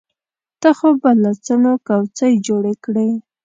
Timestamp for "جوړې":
2.47-2.73